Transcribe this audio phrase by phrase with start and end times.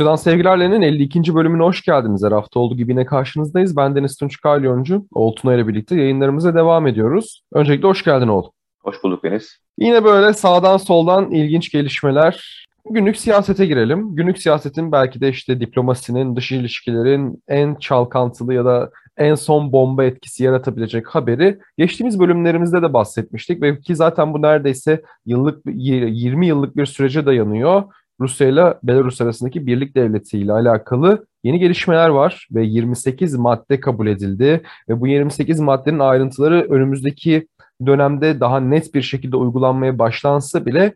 [0.00, 1.34] Rusya'dan Sevgilerle'nin 52.
[1.34, 2.24] bölümüne hoş geldiniz.
[2.24, 3.76] Her hafta olduğu gibi yine karşınızdayız.
[3.76, 5.06] Ben Deniz Tunç Kalyoncu.
[5.14, 7.42] Oğul ile birlikte yayınlarımıza devam ediyoruz.
[7.52, 8.44] Öncelikle hoş geldin Oğul.
[8.82, 9.58] Hoş bulduk Deniz.
[9.78, 12.66] Yine böyle sağdan soldan ilginç gelişmeler.
[12.90, 14.16] Günlük siyasete girelim.
[14.16, 20.04] Günlük siyasetin belki de işte diplomasinin, dış ilişkilerin en çalkantılı ya da en son bomba
[20.04, 26.76] etkisi yaratabilecek haberi geçtiğimiz bölümlerimizde de bahsetmiştik ve ki zaten bu neredeyse yıllık 20 yıllık
[26.76, 27.82] bir sürece dayanıyor.
[28.20, 34.06] Rusya ile Belarus arasındaki birlik devleti ile alakalı yeni gelişmeler var ve 28 madde kabul
[34.06, 37.48] edildi ve bu 28 maddenin ayrıntıları önümüzdeki
[37.86, 40.94] dönemde daha net bir şekilde uygulanmaya başlansa bile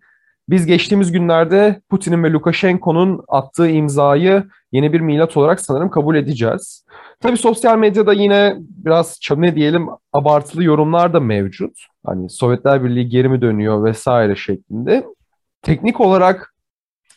[0.49, 6.85] biz geçtiğimiz günlerde Putin'in ve Lukashenko'nun attığı imzayı yeni bir milat olarak sanırım kabul edeceğiz.
[7.21, 11.87] Tabii sosyal medyada yine biraz ne diyelim abartılı yorumlar da mevcut.
[12.07, 15.05] Hani Sovyetler Birliği geri mi dönüyor vesaire şeklinde.
[15.63, 16.54] Teknik olarak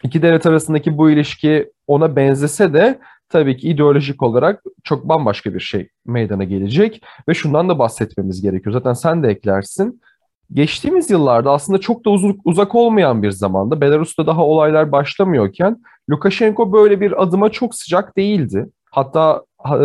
[0.03, 5.59] İki devlet arasındaki bu ilişki ona benzese de tabii ki ideolojik olarak çok bambaşka bir
[5.59, 8.73] şey meydana gelecek ve şundan da bahsetmemiz gerekiyor.
[8.73, 10.01] Zaten sen de eklersin.
[10.53, 15.77] Geçtiğimiz yıllarda aslında çok da uzun, uzak olmayan bir zamanda Belarus'ta daha olaylar başlamıyorken
[16.09, 18.65] Lukashenko böyle bir adıma çok sıcak değildi.
[18.91, 19.43] Hatta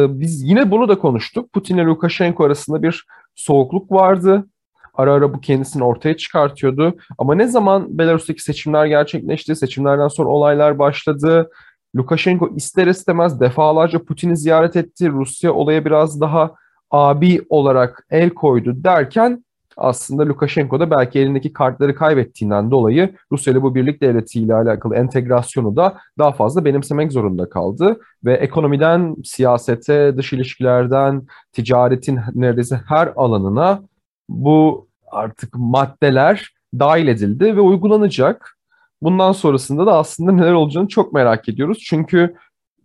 [0.08, 1.52] biz yine bunu da konuştuk.
[1.52, 4.46] Putin ile Lukashenko arasında bir soğukluk vardı
[4.94, 6.94] ara ara bu kendisini ortaya çıkartıyordu.
[7.18, 11.50] Ama ne zaman Belarus'taki seçimler gerçekleşti, seçimlerden sonra olaylar başladı.
[11.96, 15.10] Lukashenko ister istemez defalarca Putin'i ziyaret etti.
[15.10, 16.54] Rusya olaya biraz daha
[16.90, 19.44] abi olarak el koydu derken
[19.76, 25.76] aslında Lukashenko da belki elindeki kartları kaybettiğinden dolayı Rusya ile bu birlik devletiyle alakalı entegrasyonu
[25.76, 28.00] da daha fazla benimsemek zorunda kaldı.
[28.24, 33.82] Ve ekonomiden siyasete, dış ilişkilerden, ticaretin neredeyse her alanına
[34.28, 38.58] bu artık maddeler dahil edildi ve uygulanacak.
[39.02, 41.78] Bundan sonrasında da aslında neler olacağını çok merak ediyoruz.
[41.86, 42.36] Çünkü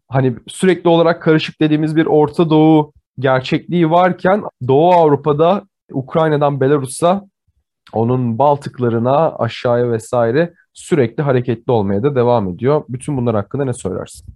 [0.07, 7.25] hani sürekli olarak karışık dediğimiz bir Orta Doğu gerçekliği varken Doğu Avrupa'da Ukrayna'dan Belarus'a
[7.93, 12.83] onun Baltıklarına aşağıya vesaire sürekli hareketli olmaya da devam ediyor.
[12.89, 14.35] Bütün bunlar hakkında ne söylersin?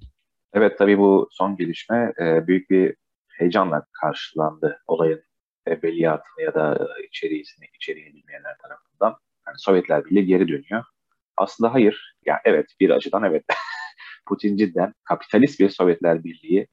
[0.54, 2.96] Evet tabii bu son gelişme e, büyük bir
[3.30, 5.22] heyecanla karşılandı olayın
[5.68, 9.16] ebeliyatını ya da e, içeriğini, içeriğini bilmeyenler tarafından.
[9.48, 10.84] Yani Sovyetler Birliği geri dönüyor.
[11.38, 12.16] Aslında hayır.
[12.26, 13.44] Yani evet bir açıdan evet.
[14.28, 16.68] Putin cidden kapitalist bir Sovyetler Birliği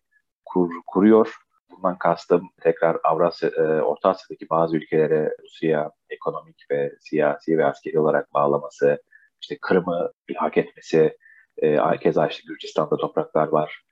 [0.45, 1.35] kur, kuruyor.
[1.71, 7.99] Bundan kastım tekrar Avrasya, e, Orta Asya'daki bazı ülkelere Rusya ekonomik ve siyasi ve askeri
[7.99, 9.03] olarak bağlaması,
[9.43, 11.17] işte Kırım'ı ilhak etmesi,
[11.63, 13.83] e, keza işte Gürcistan'da topraklar var.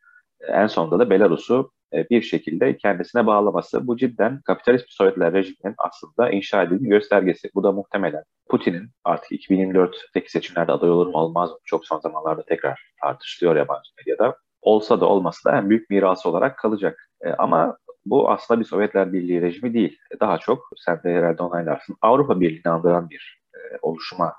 [0.40, 3.86] E, en sonunda da Belarus'u bir şekilde kendisine bağlaması.
[3.86, 7.50] Bu cidden kapitalist Sovyetler rejiminin aslında inşa edildiği göstergesi.
[7.54, 12.42] Bu da muhtemelen Putin'in artık 2024'teki seçimlerde aday olur mu olmaz mı çok son zamanlarda
[12.42, 14.36] tekrar tartışılıyor yabancı medyada.
[14.62, 17.10] Olsa da olmasa da en büyük mirası olarak kalacak.
[17.20, 17.76] E, ama
[18.06, 19.98] bu aslında bir Sovyetler Birliği rejimi değil.
[20.10, 21.96] E, daha çok sen de herhalde onaylarsın.
[22.02, 24.34] Avrupa Birliği'ni andıran bir e, oluşuma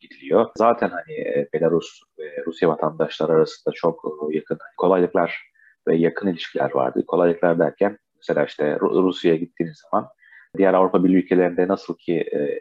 [0.00, 0.50] gidiliyor.
[0.56, 5.51] Zaten hani Belarus ve Rusya vatandaşları arasında çok yakın kolaylıklar
[5.88, 7.04] ve yakın ilişkiler vardı.
[7.06, 10.08] Kolaylıklar derken mesela işte Rusya'ya gittiğiniz zaman
[10.58, 12.60] diğer Avrupa Birliği ülkelerinde nasıl ki e,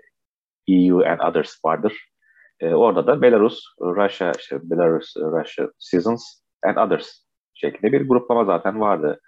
[0.67, 2.09] EU and others vardır.
[2.59, 6.23] E, orada da Belarus, Russia, işte Belarus, Russia Citizens
[6.63, 7.07] and others
[7.53, 9.19] şeklinde bir gruplama zaten vardı.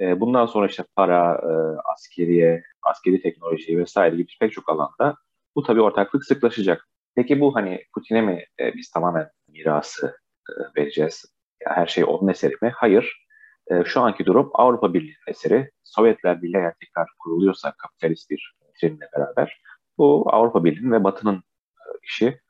[0.00, 1.52] E, bundan sonra işte para, e,
[1.92, 5.16] askeriye, askeri teknoloji vesaire gibi pek çok alanda
[5.56, 6.88] bu tabii ortaklık sıklaşacak.
[7.16, 10.16] Peki bu hani Putin'e mi e, biz tamamen mirası
[10.48, 11.24] e, vereceğiz?
[11.64, 12.72] Her şey onun eseri mi?
[12.76, 13.23] Hayır.
[13.70, 15.70] E, şu anki durum Avrupa Birliği eseri.
[15.84, 19.60] Sovyetler Birliği eğer tekrar kuruluyorsa kapitalist bir trenle beraber
[19.98, 22.40] bu Avrupa Birliği'nin ve Batı'nın e, işi.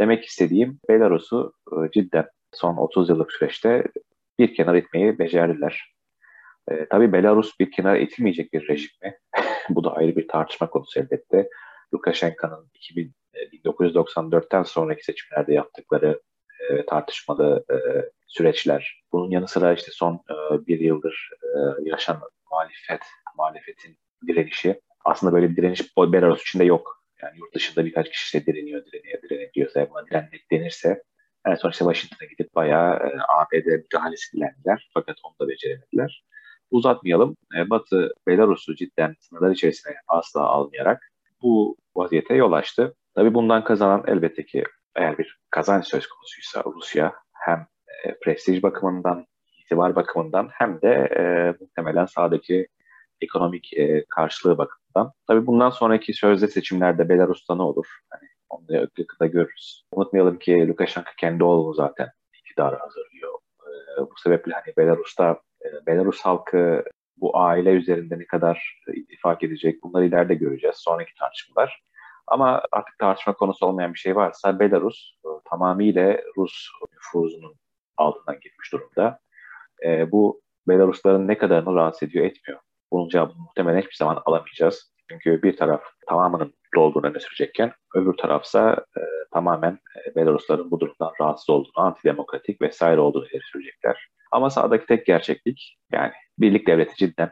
[0.00, 3.84] Demek istediğim Belarus'u e, cidden son 30 yıllık süreçte
[4.38, 5.94] bir kenar etmeyi becerdiler.
[6.70, 9.18] E, tabii Belarus bir kenar itilmeyecek bir rejim mi?
[9.68, 11.48] bu da ayrı bir tartışma konusu elbette.
[11.94, 12.70] Lukashenko'nun
[13.64, 16.20] 1994'ten sonraki seçimlerde yaptıkları
[16.70, 17.76] e, tartışmalı e,
[18.36, 19.02] süreçler.
[19.12, 21.58] Bunun yanı sıra işte son e, bir yıldır e,
[21.90, 23.00] yaşanan muhalefet,
[23.36, 23.96] muhalefetin
[24.26, 24.80] direnişi.
[25.04, 27.04] Aslında böyle bir direniş Belarus içinde yok.
[27.22, 31.02] Yani yurt dışında birkaç kişi işte direniyor, direniyor, direniyor diyorsa, buna direnmek denirse
[31.46, 34.90] en son işte Washington'a gidip bayağı e, ABD müdahalesi dilendiler.
[34.94, 36.24] Fakat onu da beceremediler.
[36.70, 37.36] Uzatmayalım.
[37.56, 41.02] E, Batı Belarus'u cidden sınırlar içerisine asla almayarak
[41.42, 42.94] bu vaziyete yol açtı.
[43.14, 44.64] Tabii bundan kazanan elbette ki
[44.96, 47.66] eğer bir kazanç söz konusuysa Rusya hem
[48.04, 49.26] e, prestij bakımından,
[49.58, 51.22] itibar bakımından hem de e,
[51.60, 52.68] muhtemelen sahadaki
[53.20, 55.12] ekonomik e, karşılığı bakımından.
[55.26, 57.86] Tabii bundan sonraki sözde seçimlerde Belarus'ta ne olur?
[58.10, 59.84] Hani onu da yakında görürüz.
[59.92, 63.32] Unutmayalım ki Lukashenko kendi oğlunu zaten iktidara hazırlıyor.
[63.98, 65.40] E, bu sebeple hani Belarus'ta
[65.86, 66.84] Belarus halkı
[67.16, 70.76] bu aile üzerinde ne kadar ittifak edecek bunları ileride göreceğiz.
[70.76, 71.82] Sonraki tartışmalar.
[72.26, 75.14] Ama artık tartışma konusu olmayan bir şey varsa Belarus
[75.44, 77.54] tamamıyla Rus nüfuzunun
[77.96, 79.18] altından gitmiş durumda.
[79.84, 82.60] E, bu Belarusların ne kadarını rahatsız ediyor etmiyor.
[82.92, 84.94] Bunun cevabını muhtemelen hiçbir zaman alamayacağız.
[85.10, 89.00] Çünkü bir taraf tamamının olduğunu öne sürecekken öbür tarafsa e,
[89.32, 94.08] tamamen e, Belarusların bu durumdan rahatsız olduğunu, antidemokratik vesaire olduğunu ileri sürecekler.
[94.32, 97.30] Ama sağdaki tek gerçeklik yani birlik devleti cidden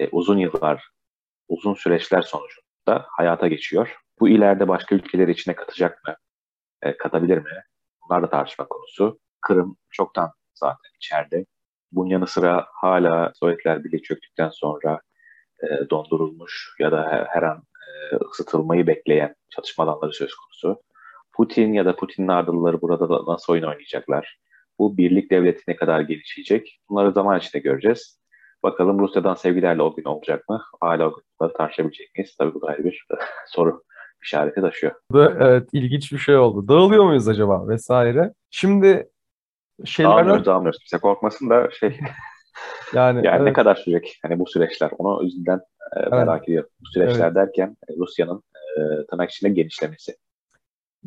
[0.00, 0.88] e, uzun yıllar,
[1.48, 3.96] uzun süreçler sonucunda hayata geçiyor.
[4.20, 6.14] Bu ileride başka ülkeleri içine katacak mı?
[6.82, 7.62] E, katabilir mi?
[8.04, 9.18] Bunlar da tartışma konusu.
[9.42, 11.46] Kırım çoktan zaten içeride.
[11.92, 15.00] Bunun yanı sıra hala Sovyetler Birliği çöktükten sonra
[15.62, 20.82] e, dondurulmuş ya da her an e, ısıtılmayı bekleyen çatışma alanları söz konusu.
[21.32, 24.38] Putin ya da Putin'in ardılları burada da nasıl oyun oynayacaklar?
[24.78, 26.80] Bu birlik devleti ne kadar gelişecek?
[26.88, 28.22] Bunları zaman içinde göreceğiz.
[28.62, 30.62] Bakalım Rusya'dan sevgilerle o gün olacak mı?
[30.80, 32.36] Hala o günleri tartışabilecek miyiz?
[32.38, 33.06] Tabii bu da ayrı bir
[33.46, 33.82] soru
[34.22, 34.92] işareti taşıyor.
[35.14, 36.68] Evet ilginç bir şey oldu.
[36.68, 38.32] Dağılıyor muyuz acaba vesaire?
[38.50, 39.08] Şimdi
[39.84, 40.16] şeylerden...
[40.18, 40.78] Dağılmıyoruz dağılmıyoruz.
[40.78, 41.88] Kimse korkmasın da şey
[42.94, 43.40] yani, yani evet.
[43.40, 45.56] ne kadar sürecek hani bu süreçler onu yüzünden
[45.96, 46.12] e, evet.
[46.12, 46.70] merak ediyorum.
[46.80, 47.34] Bu süreçler evet.
[47.34, 48.42] derken e, Rusya'nın
[48.76, 50.16] e, tırnak içinde genişlemesi.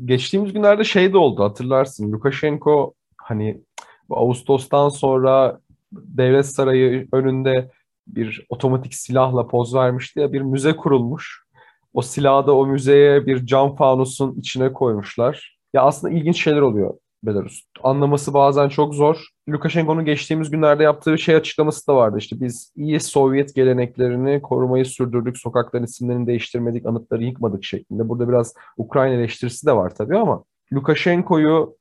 [0.06, 2.12] Geçtiğimiz günlerde şey de oldu hatırlarsın.
[2.12, 3.62] Lukashenko hani
[4.10, 5.60] bu Ağustos'tan sonra
[5.92, 7.71] devlet sarayı önünde
[8.07, 11.45] bir otomatik silahla poz vermişti ya bir müze kurulmuş.
[11.94, 15.57] O silahı da o müzeye bir cam fanusun içine koymuşlar.
[15.74, 16.94] Ya aslında ilginç şeyler oluyor
[17.25, 17.63] Belarus.
[17.83, 19.27] Anlaması bazen çok zor.
[19.50, 22.18] Lukashenko'nun geçtiğimiz günlerde yaptığı şey açıklaması da vardı.
[22.18, 28.10] İşte biz iyi Sovyet geleneklerini korumayı sürdürdük, sokakların isimlerini değiştirmedik, anıtları yıkmadık şeklinde.
[28.10, 30.44] Burada biraz Ukrayna eleştirisi de var tabii ama
[30.74, 31.77] Lukashenko'yu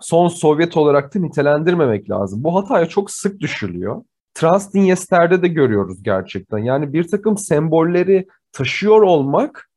[0.00, 2.44] son Sovyet olarak da nitelendirmemek lazım.
[2.44, 4.02] Bu hataya çok sık düşülüyor.
[4.34, 6.58] Transdinyester'de de görüyoruz gerçekten.
[6.58, 9.70] Yani bir takım sembolleri taşıyor olmak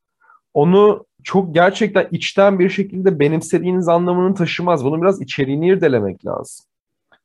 [0.54, 4.86] onu çok gerçekten içten bir şekilde benimsediğiniz anlamını taşımaz.
[4.86, 6.66] Bunu biraz içeriğini irdelemek lazım.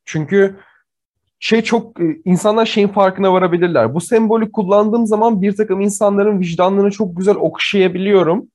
[0.05, 0.55] Çünkü
[1.39, 3.93] şey çok e, insanlar şeyin farkına varabilirler.
[3.93, 8.47] Bu sembolü kullandığım zaman bir takım insanların vicdanlarını çok güzel okşayabiliyorum.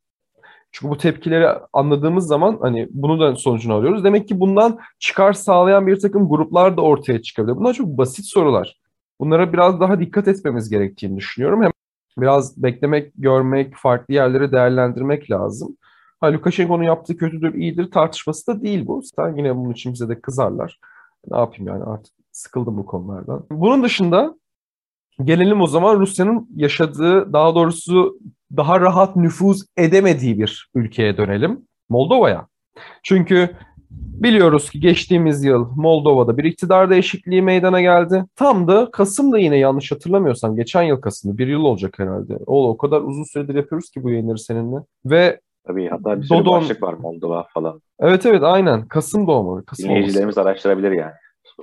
[0.72, 4.04] Çünkü bu tepkileri anladığımız zaman hani bunu da sonucunu alıyoruz.
[4.04, 7.56] Demek ki bundan çıkar sağlayan bir takım gruplar da ortaya çıkabilir.
[7.56, 8.80] Bunlar çok basit sorular.
[9.20, 11.62] Bunlara biraz daha dikkat etmemiz gerektiğini düşünüyorum.
[11.62, 11.70] Hem
[12.18, 15.76] biraz beklemek, görmek, farklı yerleri değerlendirmek lazım.
[16.20, 19.02] Ha, Lukashenko'nun yaptığı kötüdür, iyidir tartışması da değil bu.
[19.02, 20.78] Zaten yine bunun için bize de kızarlar.
[21.30, 23.46] Ne yapayım yani artık sıkıldım bu konulardan.
[23.50, 24.34] Bunun dışında
[25.24, 28.18] gelelim o zaman Rusya'nın yaşadığı, daha doğrusu
[28.56, 31.66] daha rahat nüfuz edemediği bir ülkeye dönelim.
[31.88, 32.46] Moldova'ya.
[33.02, 33.56] Çünkü
[33.90, 38.24] Biliyoruz ki geçtiğimiz yıl Moldova'da bir iktidar değişikliği meydana geldi.
[38.36, 42.38] Tam da Kasım'da yine yanlış hatırlamıyorsam geçen yıl Kasım'da bir yıl olacak herhalde.
[42.46, 44.76] O, o kadar uzun süredir yapıyoruz ki bu yayınları seninle.
[45.04, 46.60] Ve Tabii hatta bir sürü Dodon...
[46.60, 47.82] başlık var Moldova falan.
[48.00, 48.88] Evet evet aynen.
[48.88, 49.64] Kasım doğumlu.
[49.64, 51.12] Kasım Dinleyicilerimiz araştırabilir yani.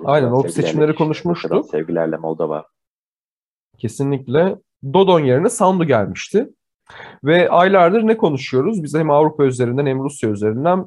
[0.05, 1.65] Aynen o seçimleri konuşmuştuk.
[1.65, 2.65] Sevgilerle Moldova.
[3.77, 4.55] Kesinlikle.
[4.93, 6.49] Dodon yerine Sandu gelmişti.
[7.23, 8.83] Ve aylardır ne konuşuyoruz?
[8.83, 10.85] Biz hem Avrupa üzerinden hem Rusya üzerinden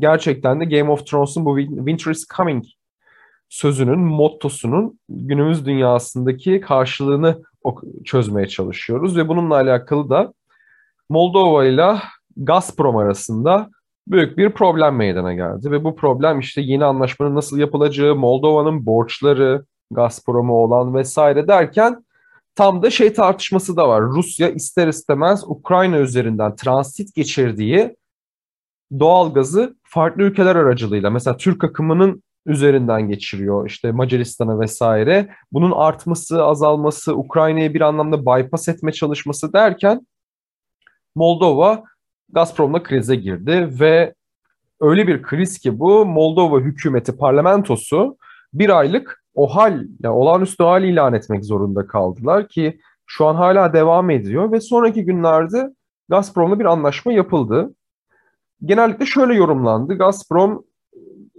[0.00, 2.64] gerçekten de Game of Thrones'un bu Winter is Coming
[3.48, 7.42] sözünün, mottosunun günümüz dünyasındaki karşılığını
[8.04, 10.32] çözmeye çalışıyoruz ve bununla alakalı da
[11.08, 11.96] Moldova ile
[12.36, 13.70] Gazprom arasında
[14.08, 19.64] büyük bir problem meydana geldi ve bu problem işte yeni anlaşmanın nasıl yapılacağı, Moldova'nın borçları,
[19.90, 22.04] Gazprom'a olan vesaire derken
[22.54, 24.02] tam da şey tartışması da var.
[24.02, 27.96] Rusya ister istemez Ukrayna üzerinden transit geçirdiği
[28.98, 35.28] doğal gazı farklı ülkeler aracılığıyla mesela Türk akımının üzerinden geçiriyor işte Macaristan'a vesaire.
[35.52, 40.06] Bunun artması, azalması, Ukrayna'yı bir anlamda bypass etme çalışması derken
[41.14, 41.84] Moldova
[42.32, 44.14] Gazprom'la krize girdi ve
[44.80, 48.16] öyle bir kriz ki bu Moldova hükümeti, parlamentosu
[48.52, 53.72] bir aylık o hal, yani olağanüstü hal ilan etmek zorunda kaldılar ki şu an hala
[53.72, 55.70] devam ediyor ve sonraki günlerde
[56.08, 57.74] Gazprom'la bir anlaşma yapıldı
[58.64, 59.94] genellikle şöyle yorumlandı.
[59.94, 60.64] Gazprom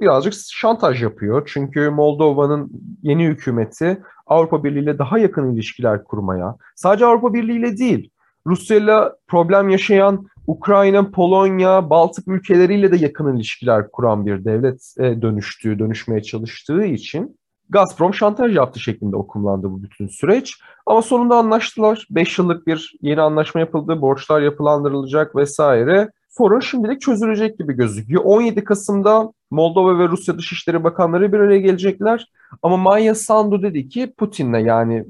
[0.02, 1.50] birazcık şantaj yapıyor.
[1.54, 2.72] Çünkü Moldova'nın
[3.02, 8.10] yeni hükümeti Avrupa Birliği ile daha yakın ilişkiler kurmaya, sadece Avrupa Birliği ile değil,
[8.48, 8.98] Rusya ile
[9.28, 16.24] problem yaşayan Ukrayna, Polonya, Baltık ülkeleriyle de yakın ilişkiler kuran bir devlet e, dönüştüğü, dönüşmeye
[16.24, 20.60] çalıştığı için Gazprom şantaj yaptı şeklinde okumlandı bu bütün süreç.
[20.86, 22.08] Ama sonunda anlaştılar.
[22.10, 26.12] 5 yıllık bir yeni anlaşma yapıldı, borçlar yapılandırılacak vesaire.
[26.40, 28.22] Sorun şimdilik çözülecek gibi gözüküyor.
[28.26, 32.32] 17 Kasım'da Moldova ve Rusya Dışişleri Bakanları bir araya gelecekler.
[32.64, 35.06] Ama Maya Sandu dedi ki Putin'le yani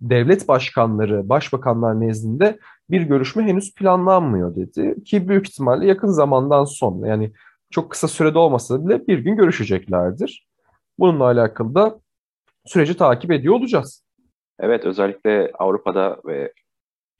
[0.00, 2.58] devlet başkanları, başbakanlar nezdinde
[2.90, 5.04] bir görüşme henüz planlanmıyor dedi.
[5.04, 7.32] Ki büyük ihtimalle yakın zamandan sonra yani
[7.70, 10.48] çok kısa sürede olmasa bile bir gün görüşeceklerdir.
[10.98, 12.00] Bununla alakalı da
[12.66, 14.04] süreci takip ediyor olacağız.
[14.58, 16.52] Evet özellikle Avrupa'da ve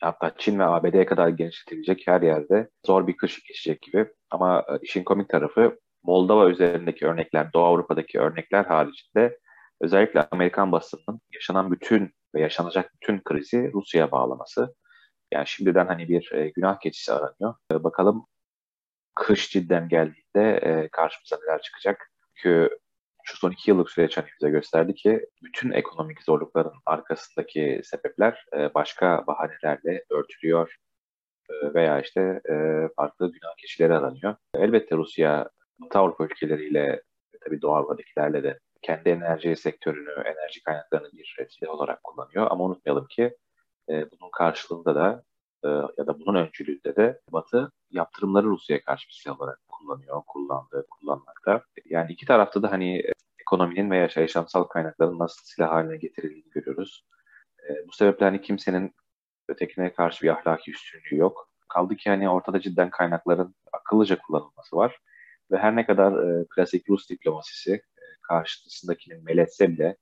[0.01, 4.09] hatta Çin ve ABD'ye kadar genişletilecek her yerde zor bir kış geçecek gibi.
[4.31, 9.39] Ama e, işin komik tarafı Moldova üzerindeki örnekler, Doğu Avrupa'daki örnekler haricinde
[9.81, 14.75] özellikle Amerikan basınının yaşanan bütün ve yaşanacak bütün krizi Rusya'ya bağlaması.
[15.33, 17.55] Yani şimdiden hani bir e, günah keçisi aranıyor.
[17.73, 18.27] E, bakalım
[19.15, 22.11] kış cidden geldiğinde e, karşımıza neler çıkacak.
[22.35, 22.79] Çünkü
[23.29, 28.75] şu son iki yıllık süreç hani bize gösterdi ki bütün ekonomik zorlukların arkasındaki sebepler e,
[28.75, 30.77] başka bahanelerle örtülüyor
[31.51, 32.55] e, veya işte e,
[32.97, 34.37] farklı günah kişileri aranıyor.
[34.55, 37.03] Elbette Rusya Batı Avrupa ülkeleriyle
[37.45, 42.47] tabii Doğu Avrupa'dakilerle de kendi enerji sektörünü, enerji kaynaklarını bir silah olarak kullanıyor.
[42.51, 43.37] Ama unutmayalım ki
[43.89, 45.23] bunun karşılığında da
[45.99, 51.63] ya da bunun öncülüğünde de Batı yaptırımları Rusya'ya karşı bir silah olarak kullanıyor, kullandı, kullanmakta.
[51.85, 53.03] Yani iki tarafta da hani
[53.41, 57.05] ekonominin veya yaşamsal kaynakların nasıl silah haline getirildiğini görüyoruz.
[57.69, 58.95] E, bu sebeple hani kimsenin
[59.49, 61.51] ötekine karşı bir ahlaki üstünlüğü yok.
[61.69, 64.99] Kaldı ki hani ortada cidden kaynakların akıllıca kullanılması var.
[65.51, 69.97] Ve her ne kadar e, klasik Rus diplomasisi e, karşısındakini meletse bile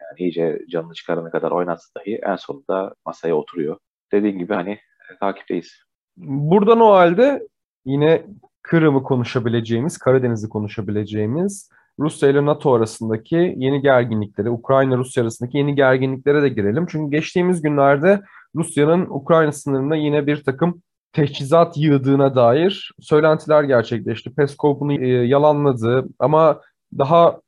[0.00, 3.78] yani iyice canını çıkarana kadar oynatsa dahi en sonunda masaya oturuyor.
[4.12, 5.72] Dediğim gibi hani e, takipteyiz.
[6.16, 7.48] Buradan o halde
[7.84, 8.26] yine
[8.62, 16.48] Kırım'ı konuşabileceğimiz, Karadeniz'i konuşabileceğimiz Rusya ile NATO arasındaki yeni gerginliklere, Ukrayna-Rusya arasındaki yeni gerginliklere de
[16.48, 16.86] girelim.
[16.88, 18.22] Çünkü geçtiğimiz günlerde
[18.54, 20.82] Rusya'nın Ukrayna sınırında yine bir takım
[21.12, 24.34] teçhizat yığdığına dair söylentiler gerçekleşti.
[24.34, 26.60] Peskov bunu e, yalanladı ama
[26.98, 27.40] daha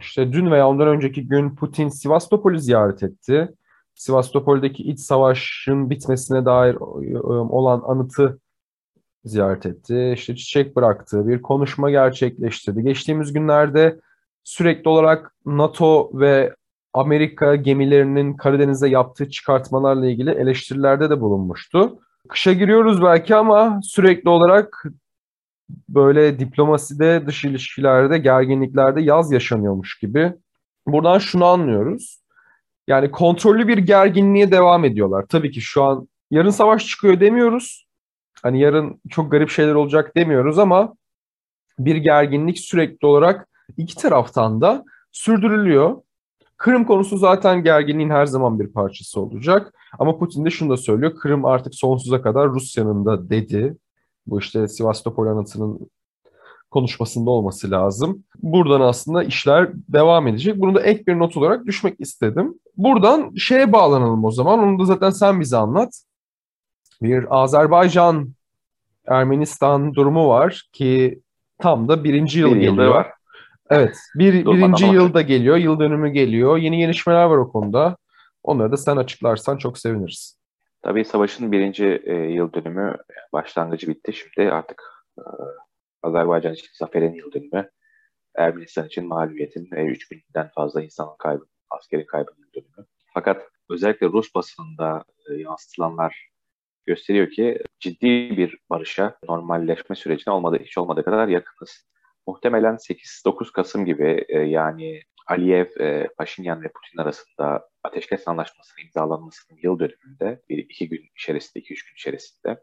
[0.00, 3.48] işte dün veya ondan önceki gün Putin Sivastopol'ü ziyaret etti.
[3.98, 8.38] Sivastopol'deki iç savaşın bitmesine dair e, olan anıtı
[9.24, 10.12] ziyaret etti.
[10.14, 12.82] İşte çiçek bıraktı, bir konuşma gerçekleştirdi.
[12.82, 14.00] Geçtiğimiz günlerde
[14.44, 16.54] sürekli olarak NATO ve
[16.92, 21.98] Amerika gemilerinin Karadeniz'de yaptığı çıkartmalarla ilgili eleştirilerde de bulunmuştu.
[22.28, 24.84] Kışa giriyoruz belki ama sürekli olarak
[25.88, 30.32] böyle diplomaside, dış ilişkilerde, gerginliklerde yaz yaşanıyormuş gibi.
[30.86, 32.27] Buradan şunu anlıyoruz.
[32.88, 35.24] Yani kontrollü bir gerginliğe devam ediyorlar.
[35.28, 37.88] Tabii ki şu an yarın savaş çıkıyor demiyoruz
[38.42, 40.94] hani yarın çok garip şeyler olacak demiyoruz ama
[41.78, 46.02] bir gerginlik sürekli olarak iki taraftan da sürdürülüyor.
[46.56, 49.74] Kırım konusu zaten gerginliğin her zaman bir parçası olacak.
[49.98, 51.14] Ama Putin de şunu da söylüyor.
[51.16, 53.76] Kırım artık sonsuza kadar Rusya'nın da dedi.
[54.26, 55.90] Bu işte Sivastopol anıtının
[56.70, 58.24] konuşmasında olması lazım.
[58.42, 60.60] Buradan aslında işler devam edecek.
[60.60, 62.54] Bunu da ek bir not olarak düşmek istedim.
[62.76, 64.58] Buradan şeye bağlanalım o zaman.
[64.58, 66.02] Onu da zaten sen bize anlat
[67.02, 68.28] bir Azerbaycan
[69.06, 71.20] Ermenistan durumu var ki
[71.58, 72.94] tam da birinci yıl bir geliyor.
[72.94, 73.12] Var.
[73.70, 76.56] Evet, bir, birinci yılda geliyor, yıl dönümü geliyor.
[76.56, 77.96] Yeni gelişmeler var o konuda.
[78.42, 80.38] Onları da sen açıklarsan çok seviniriz.
[80.82, 82.96] Tabii savaşın birinci e, yıl dönümü
[83.32, 84.12] başlangıcı bitti.
[84.12, 84.82] Şimdi artık
[85.18, 85.22] e,
[86.02, 87.70] Azerbaycan için zaferin yıl dönümü,
[88.36, 92.86] Ermenistan için mağlubiyetin e, 3000'den fazla insanın kaybı, askeri kaybının yıl dönümü.
[93.14, 96.28] Fakat özellikle Rus basınında e, yansıtılanlar
[96.86, 101.88] gösteriyor ki ciddi bir barışa, normalleşme sürecine olmadı, hiç olmadığı kadar yakınız.
[102.26, 109.58] Muhtemelen 8-9 Kasım gibi e, yani Aliyev, e, Paşinyan ve Putin arasında ateşkes anlaşmasının imzalanmasının
[109.62, 112.62] yıl dönümünde, bir iki gün içerisinde, iki üç gün içerisinde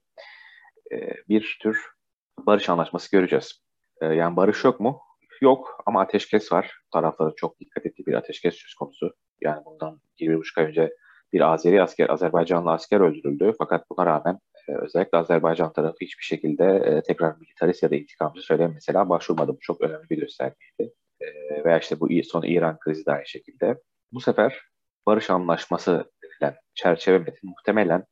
[0.92, 1.95] e, bir tür
[2.40, 3.62] barış anlaşması göreceğiz.
[4.02, 5.02] E, yani barış yok mu?
[5.42, 6.80] Yok ama ateşkes var.
[6.94, 9.14] Tarafları çok dikkat ettiği bir ateşkes söz konusu.
[9.42, 10.94] Yani bundan 20,5 ay önce
[11.34, 13.54] bir Azeri asker, Azerbaycanlı asker öldürüldü.
[13.58, 18.42] Fakat buna rağmen e, özellikle Azerbaycan tarafı hiçbir şekilde e, tekrar militarist ya da intikamcı
[18.42, 19.52] söylem mesela başvurmadı.
[19.52, 20.94] Bu çok önemli bir göstergeydi.
[21.22, 21.26] E,
[21.64, 23.82] veya işte bu son İran krizi de aynı şekilde.
[24.12, 24.60] Bu sefer
[25.06, 28.06] barış anlaşması denilen çerçeve metin muhtemelen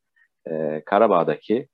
[0.86, 1.68] Karabağ'daki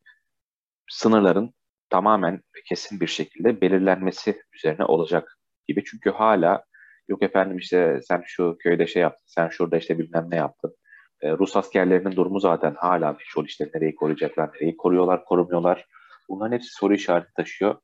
[0.89, 1.53] sınırların
[1.89, 5.83] tamamen kesin bir şekilde belirlenmesi üzerine olacak gibi.
[5.83, 6.63] Çünkü hala
[7.07, 10.75] yok efendim işte sen şu köyde şey yaptın, sen şurada işte bilmem ne yaptın
[11.21, 15.85] e, Rus askerlerinin durumu zaten hala meşhur işte nereyi koruyacaklar, nereyi koruyorlar, korumuyorlar.
[16.29, 17.75] Bunların hepsi soru işareti taşıyor.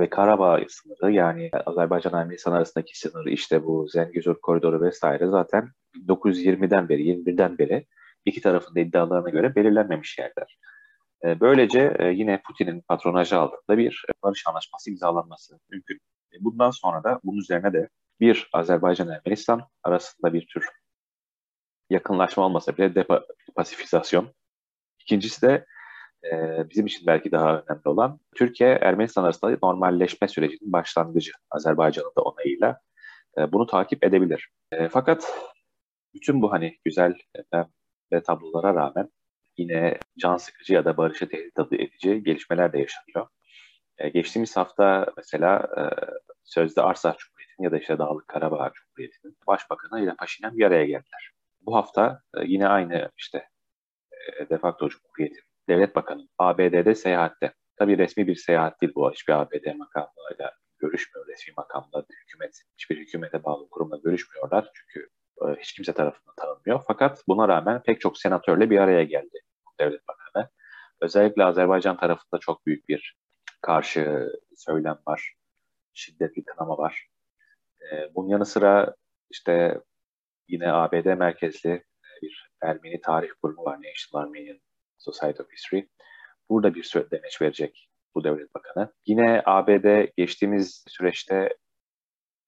[0.00, 6.88] Ve Karabağ sınırı yani Azerbaycan Ermenistan arasındaki sınır işte bu Zengezur koridoru vesaire zaten 1920'den
[6.88, 7.86] beri 21'den beri
[8.24, 10.58] iki tarafın da iddialarına göre belirlenmemiş yerler.
[11.24, 15.96] E, böylece e, yine Putin'in patronajı altında bir barış anlaşması imzalanması mümkün.
[16.32, 17.88] E, bundan sonra da bunun üzerine de
[18.20, 20.68] bir Azerbaycan-Ermenistan arasında bir tür
[21.90, 24.34] yakınlaşma olmasa bile depasifizasyon.
[25.00, 25.66] İkincisi de
[26.32, 32.80] e, bizim için belki daha önemli olan Türkiye-Ermenistan arasında normalleşme sürecinin başlangıcı Azerbaycan'ın da onayıyla
[33.38, 34.48] e, bunu takip edebilir.
[34.72, 35.32] E, fakat
[36.14, 37.14] bütün bu hani güzel
[38.12, 39.10] ve tablolara rağmen
[39.56, 43.28] yine can sıkıcı ya da barışı tehdit edici gelişmeler de yaşanıyor.
[43.98, 45.82] E, geçtiğimiz hafta mesela e,
[46.44, 51.30] sözde Arsa Cumhuriyeti'nin ya da işte Dağlık Karabağ Cumhuriyeti'nin başbakanı ile Paşinyan bir araya geldiler.
[51.60, 53.48] Bu hafta e, yine aynı işte
[54.40, 57.52] e, de facto Cumhuriyeti devlet bakanı ABD'de seyahatte.
[57.76, 59.12] Tabii resmi bir seyahat değil bu.
[59.12, 61.28] Hiçbir ABD makamlarıyla görüşmüyor.
[61.28, 64.70] Resmi makamla hükümet, hiçbir hükümete bağlı kurumla görüşmüyorlar.
[64.74, 65.08] Çünkü
[65.60, 66.82] hiç kimse tarafından tanınmıyor.
[66.86, 69.38] Fakat buna rağmen pek çok senatörle bir araya geldi
[69.80, 70.48] devlet bakanı.
[71.00, 73.16] Özellikle Azerbaycan tarafında çok büyük bir
[73.62, 75.34] karşı söylem var.
[75.94, 77.08] Şiddetli kınama var.
[77.92, 78.94] E, bunun yanı sıra
[79.30, 79.80] işte
[80.48, 81.84] yine ABD merkezli
[82.22, 83.78] bir Ermeni tarih kurumu var.
[83.78, 84.60] National Armenian
[84.98, 85.88] Society of History.
[86.48, 88.92] Burada bir demeç verecek bu devlet bakanı.
[89.06, 91.56] Yine ABD geçtiğimiz süreçte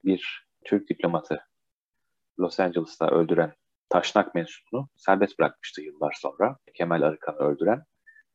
[0.05, 1.47] bir Türk diplomatı
[2.39, 3.53] Los Angeles'ta öldüren
[3.89, 6.57] Taşnak mensubunu serbest bırakmıştı yıllar sonra.
[6.75, 7.85] Kemal Arıkan'ı öldüren.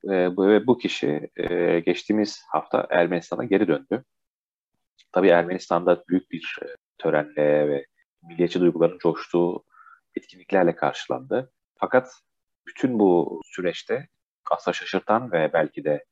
[0.09, 4.03] E, bu, bu kişi e, geçtiğimiz hafta Ermenistan'a geri döndü.
[5.11, 6.65] Tabii Ermenistan'da büyük bir e,
[6.97, 7.85] törenle ve
[8.23, 9.63] milliyetçi duyguların coştuğu
[10.15, 11.51] etkinliklerle karşılandı.
[11.79, 12.11] Fakat
[12.67, 14.07] bütün bu süreçte
[14.51, 16.05] aslında şaşırtan ve belki de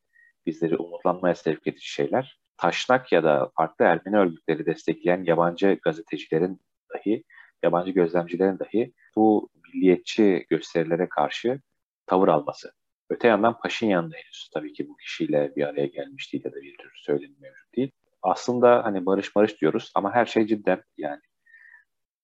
[0.46, 6.60] bizleri umutlanmaya sevk edici şeyler taşnak ya da farklı Ermeni örgütleri destekleyen yabancı gazetecilerin
[6.94, 7.24] dahi,
[7.62, 11.60] yabancı gözlemcilerin dahi bu milliyetçi gösterilere karşı
[12.06, 12.72] tavır alması.
[13.10, 16.56] Öte yandan Paşinyan da henüz tabii ki bu kişiyle bir araya gelmiş değil ya da
[16.56, 17.90] bir tür söylemi mevcut değil.
[18.22, 21.20] Aslında hani barış barış diyoruz ama her şey cidden yani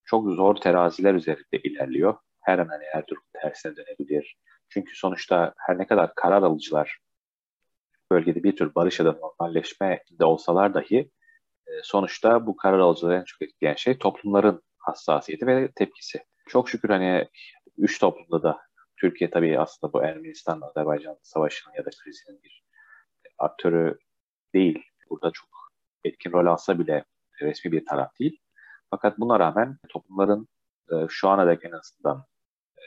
[0.05, 2.17] çok zor teraziler üzerinde ilerliyor.
[2.41, 4.37] Her an hani her durum tersine dönebilir.
[4.69, 6.99] Çünkü sonuçta her ne kadar karar alıcılar
[8.11, 11.11] bölgede bir tür barış ya da normalleşme de olsalar dahi
[11.67, 16.25] e, sonuçta bu karar alıcıları en çok etkileyen şey toplumların hassasiyeti ve tepkisi.
[16.49, 17.29] Çok şükür hani
[17.79, 18.61] üç toplumda da
[18.97, 22.65] Türkiye tabii aslında bu Ermenistan-Azerbaycan savaşının ya da krizinin bir
[23.39, 23.99] aktörü
[24.55, 24.83] değil.
[25.11, 25.49] Burada çok
[26.05, 27.05] etkin rol alsa bile
[27.41, 28.41] resmi bir taraf değil.
[28.91, 30.49] Fakat buna rağmen toplumların
[30.93, 32.25] e, şu ana dek en azından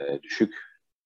[0.01, 0.55] e, düşük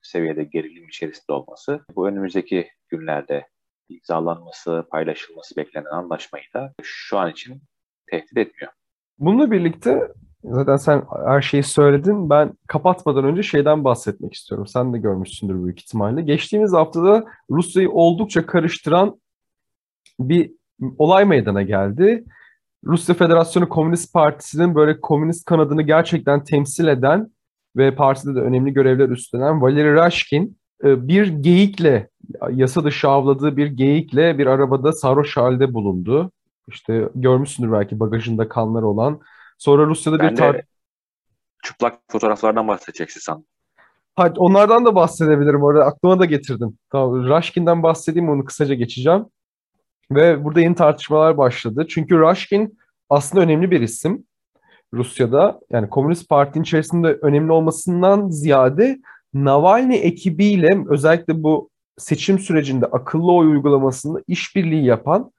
[0.01, 3.47] seviyede gerilim içerisinde olması bu önümüzdeki günlerde
[3.89, 7.61] imzalanması, paylaşılması beklenen anlaşmayı da şu an için
[8.11, 8.71] tehdit etmiyor.
[9.17, 10.07] Bununla birlikte
[10.43, 12.29] zaten sen her şeyi söyledin.
[12.29, 14.67] Ben kapatmadan önce şeyden bahsetmek istiyorum.
[14.67, 16.21] Sen de görmüşsündür büyük ihtimalle.
[16.21, 19.21] Geçtiğimiz haftada Rusya'yı oldukça karıştıran
[20.19, 20.51] bir
[20.97, 22.23] olay meydana geldi.
[22.85, 27.31] Rusya Federasyonu Komünist Partisi'nin böyle komünist kanadını gerçekten temsil eden
[27.75, 32.09] ve partide de önemli görevler üstlenen Valery Rashkin e, bir geyikle,
[32.51, 36.31] yasa dışı avladığı bir geyikle bir arabada sarhoş halde bulundu.
[36.67, 39.19] İşte görmüşsündür belki bagajında kanlar olan.
[39.63, 40.63] Sonra Rusya'da ben bir tar-
[41.63, 43.45] çıplak fotoğraflardan bahsedeceksin sandım.
[44.15, 45.63] Hadi onlardan da bahsedebilirim.
[45.63, 46.77] Orada aklıma da getirdim.
[46.89, 49.25] Tamam, Rashkin'den bahsedeyim onu kısaca geçeceğim.
[50.11, 51.85] Ve burada yeni tartışmalar başladı.
[51.89, 52.77] Çünkü Rashkin
[53.09, 54.25] aslında önemli bir isim.
[54.93, 58.99] Rusya'da yani Komünist Parti'nin içerisinde önemli olmasından ziyade
[59.33, 65.31] Navalny ekibiyle özellikle bu seçim sürecinde akıllı oy uygulamasında işbirliği yapan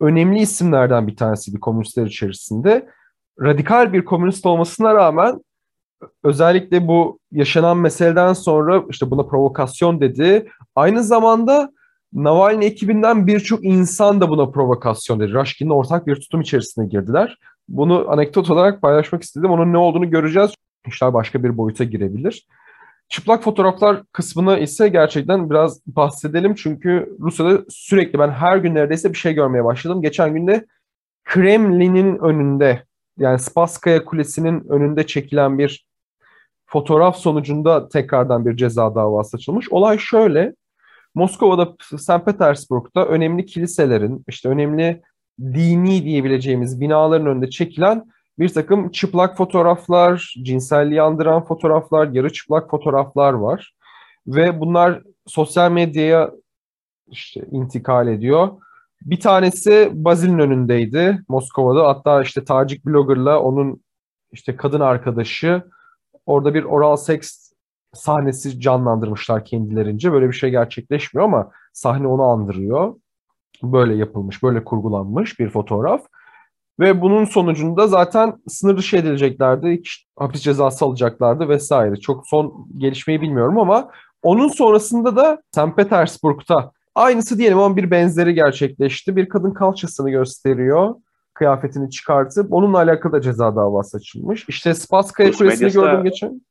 [0.00, 2.88] önemli isimlerden bir tanesiydi komünistler içerisinde.
[3.40, 5.40] Radikal bir komünist olmasına rağmen
[6.24, 10.48] özellikle bu yaşanan meseleden sonra işte buna provokasyon dedi.
[10.76, 11.72] Aynı zamanda
[12.12, 15.32] Navalny ekibinden birçok insan da buna provokasyon dedi.
[15.32, 17.38] Rashkin'le ortak bir tutum içerisine girdiler.
[17.68, 19.50] Bunu anekdot olarak paylaşmak istedim.
[19.50, 20.50] Onun ne olduğunu göreceğiz.
[20.86, 22.46] İşler başka bir boyuta girebilir.
[23.08, 26.54] Çıplak fotoğraflar kısmını ise gerçekten biraz bahsedelim.
[26.54, 30.02] Çünkü Rusya'da sürekli ben her gün neredeyse bir şey görmeye başladım.
[30.02, 30.66] Geçen günde
[31.24, 32.82] Kremlin'in önünde
[33.18, 35.86] yani Spaskaya Kulesi'nin önünde çekilen bir
[36.66, 39.72] fotoğraf sonucunda tekrardan bir ceza davası açılmış.
[39.72, 40.54] Olay şöyle.
[41.14, 42.24] Moskova'da, St.
[42.24, 45.02] Petersburg'da önemli kiliselerin, işte önemli
[45.40, 48.04] dini diyebileceğimiz binaların önünde çekilen
[48.38, 53.74] bir takım çıplak fotoğraflar, cinselliği andıran fotoğraflar, yarı çıplak fotoğraflar var.
[54.26, 56.30] Ve bunlar sosyal medyaya
[57.08, 58.48] işte intikal ediyor.
[59.06, 61.88] Bir tanesi Bazil'in önündeydi Moskova'da.
[61.88, 63.82] Hatta işte Tacik bloggerla onun
[64.32, 65.62] işte kadın arkadaşı
[66.26, 67.52] orada bir oral seks
[67.94, 70.12] sahnesi canlandırmışlar kendilerince.
[70.12, 72.94] Böyle bir şey gerçekleşmiyor ama sahne onu andırıyor.
[73.62, 76.02] Böyle yapılmış, böyle kurgulanmış bir fotoğraf.
[76.80, 79.82] Ve bunun sonucunda zaten sınır dışı edileceklerdi.
[80.16, 81.96] Hapis cezası alacaklardı vesaire.
[81.96, 83.90] Çok son gelişmeyi bilmiyorum ama
[84.22, 85.76] onun sonrasında da St.
[85.76, 89.16] Petersburg'da aynısı diyelim ama bir benzeri gerçekleşti.
[89.16, 90.94] Bir kadın kalçasını gösteriyor
[91.34, 94.48] kıyafetini çıkartıp onunla alakalı da ceza davası açılmış.
[94.48, 96.42] İşte Spaskaya Rus Kulesi'ni medyası gördüm geçen.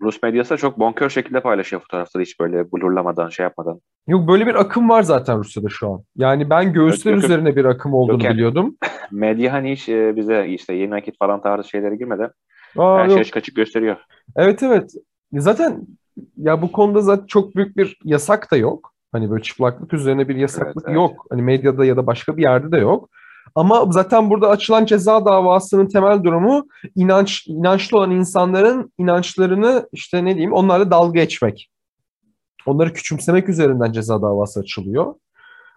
[0.00, 3.80] Rus medyası da çok bonkör şekilde paylaşıyor fotoğrafları hiç böyle blurlamadan şey yapmadan.
[4.06, 6.02] Yok böyle bir akım var zaten Rusya'da şu an.
[6.16, 7.40] Yani ben göğüsler Yok, yok, yok.
[7.40, 8.34] üzerine bir akım olduğunu Yok yani.
[8.34, 8.76] biliyordum.
[9.10, 12.30] Medya hani hiç e, bize işte yeni nakit falan tarzı şeylere girmeden
[12.78, 13.12] Aa, her yok.
[13.12, 13.96] şey açık açık gösteriyor.
[14.36, 14.92] Evet evet.
[15.32, 15.86] Zaten
[16.36, 18.92] ya bu konuda zaten çok büyük bir yasak da yok.
[19.12, 20.94] Hani böyle çıplaklık üzerine bir yasaklık Evet, evet.
[20.94, 21.26] yok.
[21.30, 23.08] Hani medyada ya da başka bir yerde de yok.
[23.54, 30.34] Ama zaten burada açılan ceza davasının temel durumu inanç inançlı olan insanların inançlarını işte ne
[30.34, 31.70] diyeyim onlarla dalga geçmek.
[32.66, 35.14] Onları küçümsemek üzerinden ceza davası açılıyor.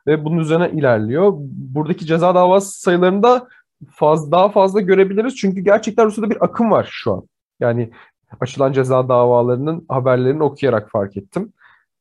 [0.07, 1.33] Ve bunun üzerine ilerliyor.
[1.49, 3.47] Buradaki ceza davası sayılarında
[3.91, 5.35] faz, daha fazla görebiliriz.
[5.35, 7.23] Çünkü gerçekten Rusya'da bir akım var şu an.
[7.59, 7.91] Yani
[8.39, 11.53] açılan ceza davalarının haberlerini okuyarak fark ettim.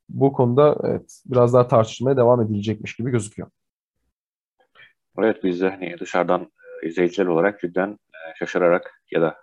[0.08, 3.48] Bu konuda evet biraz daha tartışılmaya devam edilecekmiş gibi gözüküyor.
[5.18, 9.36] Evet biz de hani dışarıdan e, izleyiciler olarak cidden e, şaşırarak ya da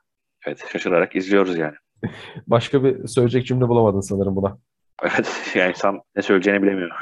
[0.47, 1.75] evet şaşırarak izliyoruz yani.
[2.47, 4.57] Başka bir söyleyecek cümle bulamadın sanırım buna.
[5.03, 6.91] Evet yani tam ne söyleyeceğini bilemiyor.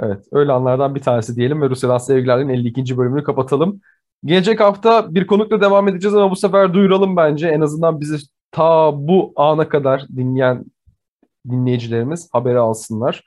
[0.00, 2.98] Evet, öyle anlardan bir tanesi diyelim ve Rusya'dan Sevgiler'in 52.
[2.98, 3.80] bölümünü kapatalım.
[4.24, 7.48] Gelecek hafta bir konukla devam edeceğiz ama bu sefer duyuralım bence.
[7.48, 8.16] En azından bizi
[8.50, 10.64] ta bu ana kadar dinleyen
[11.50, 13.24] dinleyicilerimiz haberi alsınlar.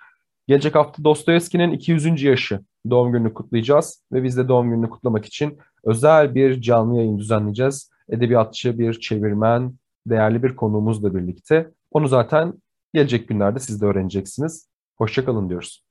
[0.48, 2.24] Gelecek hafta Dostoyevski'nin 200.
[2.24, 7.18] yaşı doğum gününü kutlayacağız ve biz de doğum gününü kutlamak için özel bir canlı yayın
[7.18, 7.92] düzenleyeceğiz.
[8.10, 9.74] Edebiyatçı, bir çevirmen,
[10.08, 11.72] değerli bir konuğumuzla birlikte.
[11.92, 12.54] Onu zaten
[12.94, 14.70] gelecek günlerde siz de öğreneceksiniz.
[14.98, 15.84] Hoşçakalın diyoruz.